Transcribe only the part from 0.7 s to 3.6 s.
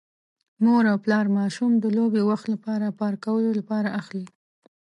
او پلار ماشوم د لوبې وخت لپاره پارک کولو